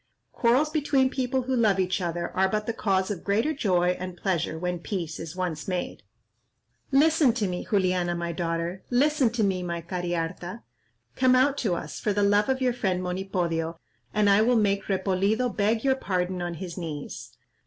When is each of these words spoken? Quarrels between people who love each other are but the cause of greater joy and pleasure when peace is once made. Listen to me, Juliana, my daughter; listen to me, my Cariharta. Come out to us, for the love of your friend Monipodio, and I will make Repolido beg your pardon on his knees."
Quarrels 0.31 0.71
between 0.71 1.11
people 1.11 1.43
who 1.43 1.55
love 1.55 1.79
each 1.79 2.01
other 2.01 2.31
are 2.35 2.49
but 2.49 2.65
the 2.65 2.73
cause 2.73 3.11
of 3.11 3.23
greater 3.23 3.53
joy 3.53 3.89
and 3.99 4.17
pleasure 4.17 4.57
when 4.57 4.79
peace 4.79 5.19
is 5.19 5.35
once 5.35 5.67
made. 5.67 6.01
Listen 6.91 7.33
to 7.33 7.47
me, 7.47 7.67
Juliana, 7.69 8.15
my 8.15 8.31
daughter; 8.31 8.81
listen 8.89 9.29
to 9.29 9.43
me, 9.43 9.61
my 9.61 9.79
Cariharta. 9.79 10.63
Come 11.15 11.35
out 11.35 11.55
to 11.59 11.75
us, 11.75 11.99
for 11.99 12.13
the 12.13 12.23
love 12.23 12.49
of 12.49 12.61
your 12.63 12.73
friend 12.73 13.03
Monipodio, 13.03 13.77
and 14.11 14.27
I 14.27 14.41
will 14.41 14.55
make 14.57 14.85
Repolido 14.87 15.55
beg 15.55 15.83
your 15.83 15.93
pardon 15.95 16.41
on 16.41 16.55
his 16.55 16.79
knees." 16.79 17.37